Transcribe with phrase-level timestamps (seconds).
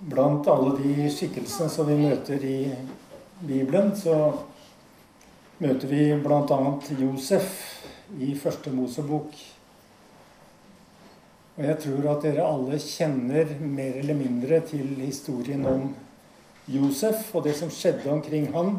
[0.00, 2.58] Blant alle de skikkelsene som vi møter i
[3.44, 4.14] Bibelen, så
[5.60, 6.60] møter vi bl.a.
[6.96, 7.58] Josef
[8.16, 9.34] i første Mosebok.
[11.58, 15.90] Og jeg tror at dere alle kjenner mer eller mindre til historien om
[16.70, 18.78] Josef og det som skjedde omkring han.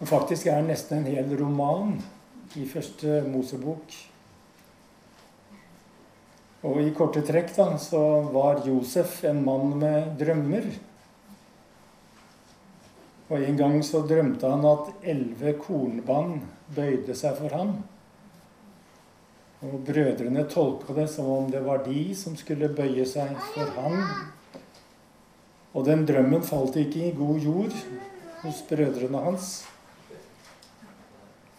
[0.00, 1.94] Og faktisk er nesten en hel roman
[2.58, 3.94] i første Mosebok.
[6.64, 8.00] Og i korte trekk da, så
[8.32, 10.68] var Josef en mann med drømmer.
[13.28, 16.38] Og en gang så drømte han at elleve kornband
[16.76, 17.74] bøyde seg for ham.
[19.64, 24.00] Og brødrene tolka det som om det var de som skulle bøye seg for ham.
[25.74, 27.76] Og den drømmen falt ikke i god jord
[28.44, 29.50] hos brødrene hans.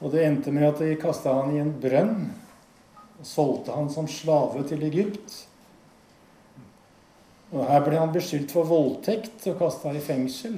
[0.02, 2.18] Og det endte med at de kasta han i en brønn
[3.24, 5.36] solgte han som slave til Egypt.
[7.54, 10.57] Og Her ble han beskyldt for voldtekt og kasta i fengsel.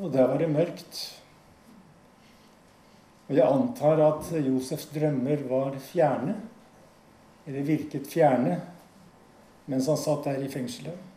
[0.00, 1.02] Og der var det mørkt.
[3.28, 6.34] Og jeg antar at Josefs drømmer var fjerne,
[7.46, 8.58] eller virket fjerne,
[9.70, 11.08] mens han satt der i fengselet.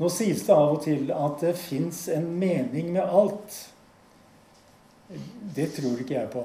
[0.00, 3.58] Nå sies det av og til at det fins en mening med alt.
[5.54, 6.44] Det tror ikke jeg på.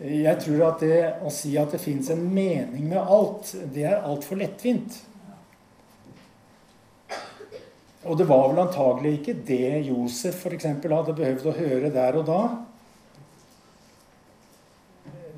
[0.00, 4.06] Jeg tror at det å si at det fins en mening med alt, det er
[4.08, 4.96] altfor lettvint.
[8.08, 10.70] Og det var vel antagelig ikke det Josef f.eks.
[10.88, 12.40] hadde behøvd å høre der og da.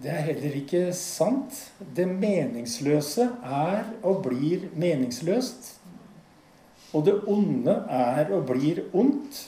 [0.02, 1.58] Det er heller ikke sant.
[1.78, 5.74] Det meningsløse er og blir meningsløst.
[6.94, 9.42] Og det onde er og blir ondt.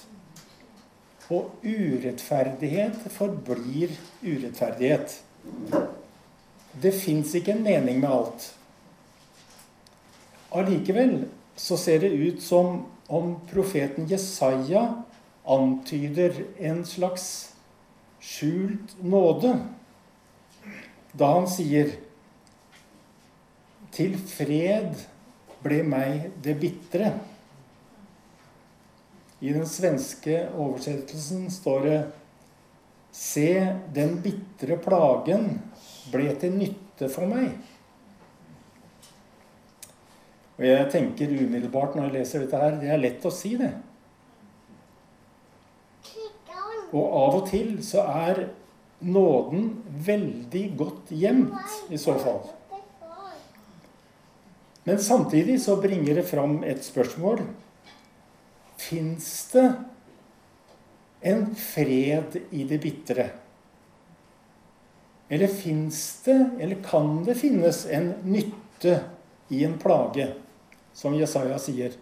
[1.33, 3.95] Og urettferdighet forblir
[4.25, 5.17] urettferdighet.
[6.83, 8.51] Det fins ikke en mening med alt.
[10.55, 11.25] Allikevel
[11.57, 14.85] så ser det ut som om profeten Jesaja
[15.45, 17.55] antyder en slags
[18.25, 19.57] skjult nåde
[21.15, 21.93] da han sier
[23.95, 24.97] Til fred
[25.63, 27.13] ble meg det bitre.
[29.45, 32.03] I den svenske oversettelsen står det
[33.15, 33.51] Se,
[33.95, 35.45] den bitre plagen
[36.11, 37.53] ble til nytte for meg.
[40.57, 43.71] Og jeg tenker umiddelbart når jeg leser dette her, det er lett å si det.
[46.95, 48.45] Og av og til så er
[49.05, 49.71] nåden
[50.07, 52.43] veldig godt gjemt i så fall.
[54.85, 57.45] Men samtidig så bringer det fram et spørsmål
[58.85, 59.69] Fins det
[61.25, 63.31] en fred i det bitre?
[65.29, 68.99] Eller fins det, eller kan det finnes en nytte
[69.49, 70.29] i en plage,
[70.93, 71.97] som Jesaja sier?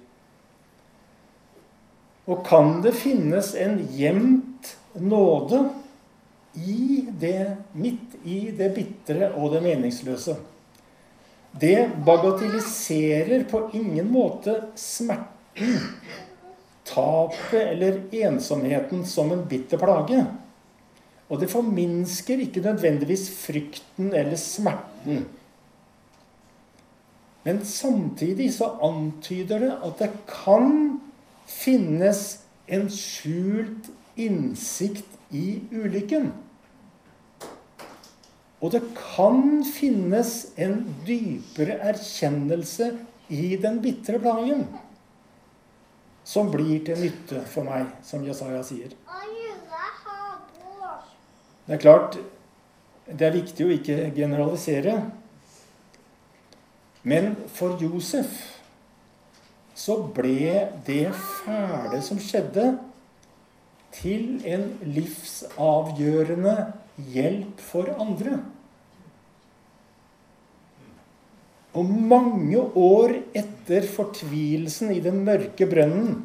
[2.26, 5.62] Og kan det finnes en gjemt nåde
[6.58, 10.36] i det, midt i det bitre og det meningsløse?
[11.52, 15.76] Det bagatelliserer på ingen måte smerten
[16.92, 20.24] tapet eller ensomheten som en bitter plage.
[21.32, 25.24] Og det forminsker ikke nødvendigvis frykten eller smerten.
[27.42, 31.00] Men samtidig så antyder det at det kan
[31.48, 36.30] finnes en skjult innsikt i ulykken.
[38.62, 42.92] Og det kan finnes en dypere erkjennelse
[43.32, 44.68] i den bitre plagen
[46.32, 48.94] som blir til nytte for meg, som Jesaja sier.
[51.66, 52.16] Det er klart
[53.06, 54.94] det er viktig å ikke generalisere.
[57.02, 58.30] Men for Josef
[59.74, 61.10] så ble det
[61.42, 62.76] fæle som skjedde,
[63.92, 66.54] til en livsavgjørende
[67.12, 68.38] hjelp for andre.
[71.72, 76.20] Og mange år etter fortvilelsen i den mørke brønnen,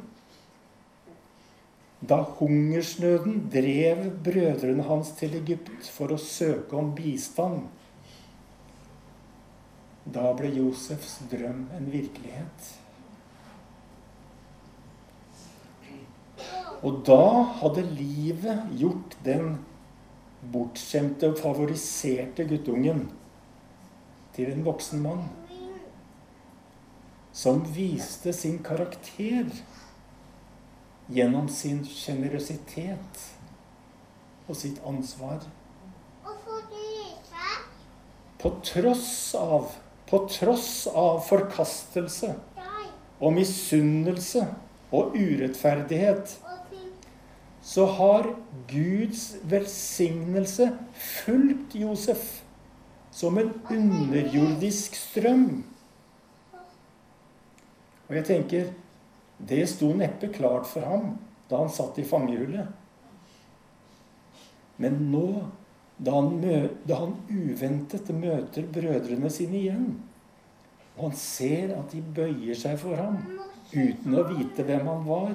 [2.08, 7.64] da hungersnøden drev brødrene hans til Egypt for å søke om bistand,
[10.08, 12.68] da ble Josefs drøm en virkelighet.
[16.86, 17.24] Og da
[17.64, 19.56] hadde livet gjort den
[20.54, 23.08] bortskjemte og favoriserte guttungen
[24.38, 25.26] til en voksen mann
[27.38, 29.50] som viste sin karakter
[31.14, 33.26] gjennom sin sjenerøsitet
[34.48, 35.42] og sitt ansvar.
[38.38, 39.76] På tross av
[40.08, 42.30] på tross av forkastelse
[43.20, 44.46] og misunnelse
[44.96, 46.38] og urettferdighet,
[47.68, 48.30] så har
[48.72, 52.24] Guds velsignelse fulgt Josef
[53.18, 55.48] som en underjordisk strøm.
[58.08, 58.68] Og jeg tenker
[59.38, 61.16] det sto neppe klart for ham
[61.50, 62.68] da han satt i fangehullet.
[64.78, 65.28] Men nå,
[65.98, 66.38] da han,
[66.86, 69.88] da han uventet møter brødrene sine igjen,
[70.98, 73.18] og han ser at de bøyer seg for ham
[73.74, 75.34] uten å vite hvem han var,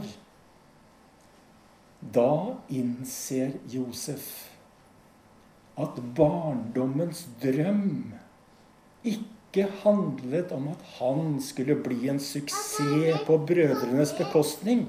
[2.14, 2.32] da
[2.75, 4.51] innser Josef
[5.80, 8.12] at barndommens drøm
[9.08, 14.86] ikke handlet om at han skulle bli en suksess på brødrenes bekostning.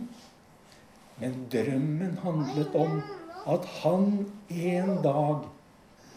[1.21, 2.99] Men drømmen handlet om
[3.47, 5.47] at han en dag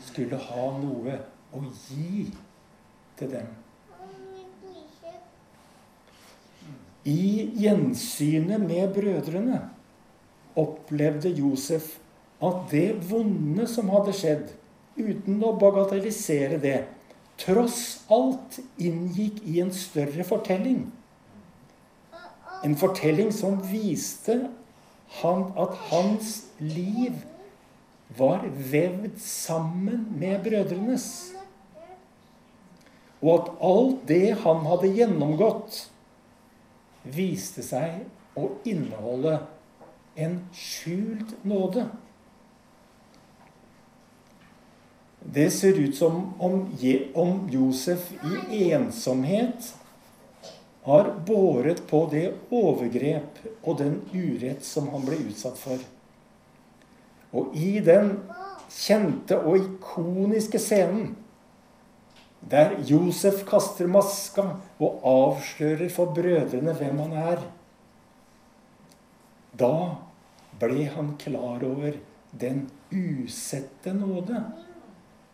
[0.06, 1.20] skulle ha noe
[1.54, 2.26] å gi
[3.18, 3.48] til dem.
[7.06, 9.60] I gjensynet med brødrene
[10.58, 11.92] opplevde Josef
[12.42, 14.50] at det vonde som hadde skjedd,
[14.96, 16.78] uten å bagatellisere det,
[17.40, 20.86] tross alt inngikk i en større fortelling.
[22.64, 24.38] En fortelling som viste
[25.20, 27.18] han at hans liv
[28.16, 31.08] var vevd sammen med brødrenes.
[33.22, 35.86] Og at alt det han hadde gjennomgått,
[37.06, 38.02] viste seg
[38.36, 39.38] å inneholde
[40.18, 41.86] en skjult nåde.
[45.32, 48.12] Det ser ut som om, Josef
[48.52, 49.75] i ensomhet
[50.87, 55.81] har båret på det overgrep og den urett som han ble utsatt for.
[57.34, 58.12] Og i den
[58.70, 61.17] kjente og ikoniske scenen
[62.46, 64.44] der Josef kaster maska
[64.78, 67.43] og avslører for brødrene hvem han er,
[69.58, 69.75] da
[70.61, 71.99] ble han klar over
[72.31, 74.44] den usette nåde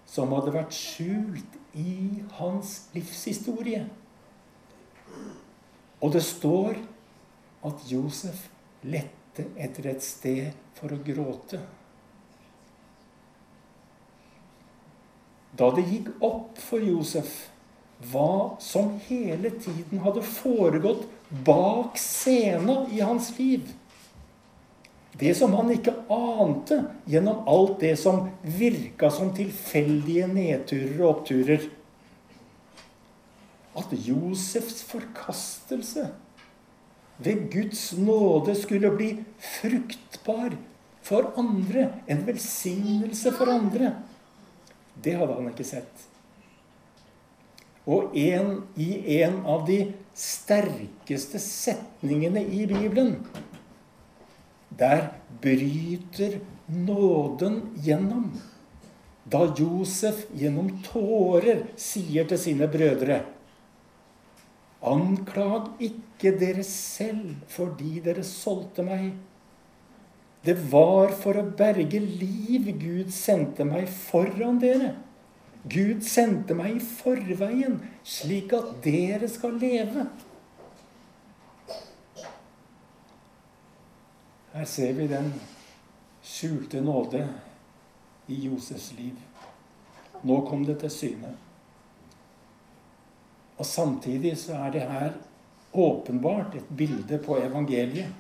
[0.09, 3.85] som hadde vært skjult i hans livshistorie.
[6.03, 6.77] Og det står
[7.67, 8.49] at Josef
[8.83, 11.61] lette etter et sted for å gråte.
[15.57, 17.33] Da det gikk opp for Josef
[18.11, 21.05] hva som hele tiden hadde foregått
[21.47, 23.69] bak scenen i hans liv
[25.19, 26.79] det som han ikke ante
[27.11, 31.67] gjennom alt det som virka som tilfeldige nedturer og oppturer.
[33.77, 36.09] At Josefs forkastelse
[37.23, 39.11] ved Guds nåde skulle bli
[39.61, 40.57] fruktbar
[41.03, 43.93] for andre, en velsignelse for andre,
[45.03, 46.09] det hadde han ikke sett.
[47.91, 49.81] Og en, i en av de
[50.15, 53.17] sterkeste setningene i Bibelen
[54.79, 55.11] der
[55.43, 58.33] bryter nåden gjennom.
[59.25, 63.21] Da Josef gjennom tårer sier til sine brødre
[64.83, 69.13] Anklag ikke dere selv fordi dere solgte meg.
[70.43, 74.97] Det var for å berge liv Gud sendte meg foran dere.
[75.71, 80.09] Gud sendte meg i forveien, slik at dere skal leve.
[84.53, 85.33] Her ser vi den
[86.23, 87.23] skjulte nåde
[88.27, 89.17] i Josefs liv.
[90.23, 91.31] Nå kom det til syne.
[93.57, 95.17] Og samtidig så er det her
[95.73, 98.13] åpenbart et bilde på evangeliet.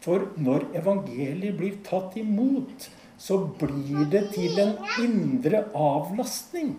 [0.00, 6.76] For når evangeliet blir tatt imot, så blir det til en indre avlastning.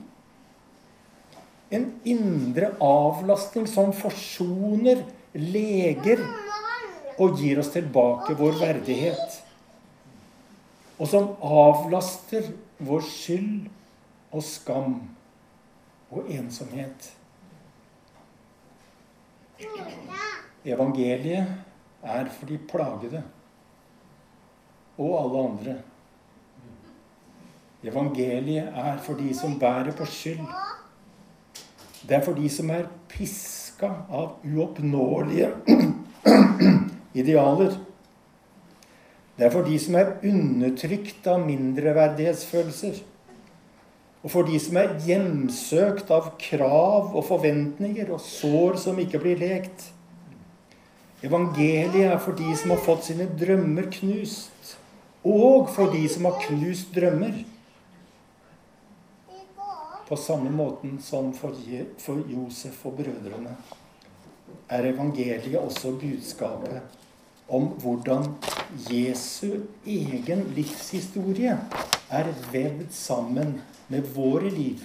[1.69, 5.03] En indre avlastning som forsoner,
[5.37, 6.23] leger
[7.19, 9.39] og gir oss tilbake vår verdighet.
[10.99, 12.51] Og som avlaster
[12.83, 13.67] vår skyld
[14.31, 14.95] og skam
[16.09, 17.11] og ensomhet.
[20.65, 21.47] Evangeliet
[22.03, 23.23] er for de plagede
[24.99, 25.75] og alle andre.
[27.83, 30.47] Evangeliet er for de som bærer på skyld.
[32.07, 35.51] Det er for de som er piska av uoppnåelige
[37.21, 37.77] idealer.
[39.39, 42.97] Det er for de som er undertrykt av mindreverdighetsfølelser.
[44.19, 49.39] Og for de som er hjemsøkt av krav og forventninger og sår som ikke blir
[49.39, 49.85] lekt.
[51.23, 54.75] Evangeliet er for de som har fått sine drømmer knust.
[55.23, 57.45] Og for de som har knust drømmer.
[60.09, 61.53] på samme måten som for,
[62.27, 63.51] Josef og brødrene,
[64.69, 66.81] er evangeliet også budskapet
[67.49, 68.27] om hvordan
[68.89, 71.57] Jesu egen livshistorie
[72.09, 73.57] er vevd sammen
[73.89, 74.83] med våre liv.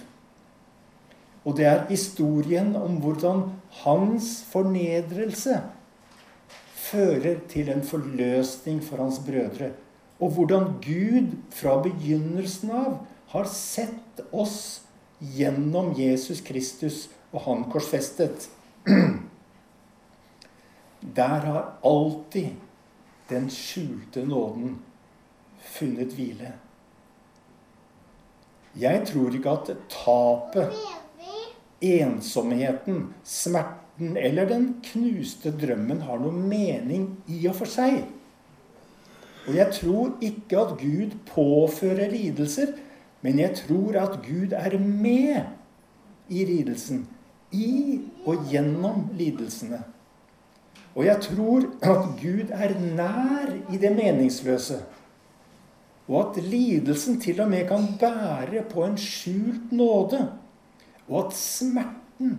[1.45, 3.43] Og det er historien om hvordan
[3.83, 5.59] hans fornedrelse
[6.73, 9.71] fører til en forløsning for hans brødre.
[10.19, 12.97] Og hvordan Gud fra begynnelsen av
[13.33, 14.81] har sett oss
[15.19, 18.49] gjennom Jesus Kristus og han korsfestet.
[21.15, 22.49] Der har alltid
[23.29, 24.79] den skjulte nåden
[25.57, 26.53] funnet hvile.
[28.79, 30.75] Jeg tror ikke at tapet,
[31.81, 38.03] ensomheten, smerten eller den knuste drømmen har noe mening i og for seg.
[39.45, 42.73] Og jeg tror ikke at Gud påfører lidelser,
[43.21, 45.43] men jeg tror at Gud er med
[46.29, 47.05] i lidelsen.
[47.51, 49.83] I og gjennom lidelsene.
[50.95, 54.79] Og jeg tror at Gud er nær i det meningsløse.
[56.07, 60.21] Og at lidelsen til og med kan bære på en skjult nåde.
[61.09, 62.37] Og at smerten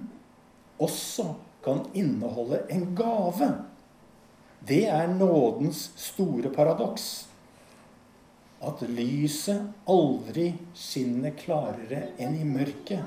[0.78, 1.34] også
[1.64, 3.50] kan inneholde en gave.
[4.68, 7.28] Det er nådens store paradoks.
[8.66, 13.04] At lyset aldri skinner klarere enn i mørket.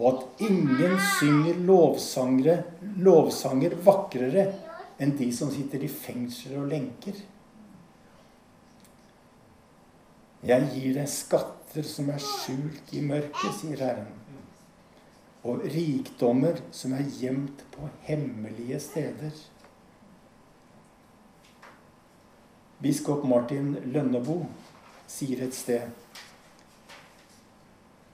[0.00, 1.58] Og at ingen synger
[3.04, 4.46] lovsanger vakrere
[5.00, 7.18] enn de som sitter i fengsler og lenker.
[10.40, 14.08] Jeg gir deg skatter som er skjult i mørket, sier Herren.
[15.44, 19.36] Og rikdommer som er gjemt på hemmelige steder.
[22.80, 24.48] Biskop Martin Lønneboe
[25.10, 25.84] sier et sted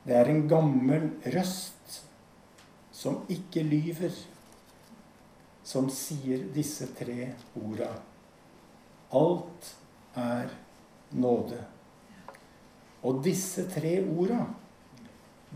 [0.06, 1.75] Det er en gammel røst
[2.96, 4.14] som ikke lyver,
[5.66, 7.90] som sier disse tre orda.
[9.16, 9.72] Alt
[10.16, 10.48] er
[11.12, 11.58] nåde.
[13.06, 14.46] Og disse tre orda,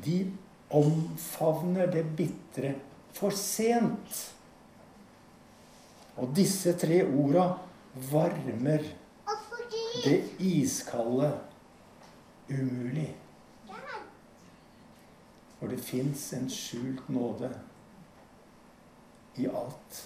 [0.05, 0.19] de
[0.77, 2.75] omfavner det bitre
[3.17, 4.21] for sent.
[6.21, 7.49] Og disse tre orda
[8.11, 8.85] varmer
[10.05, 11.33] det iskalde
[12.51, 13.09] umulig.
[15.61, 17.51] For det fins en skjult nåde
[19.37, 19.99] i alt.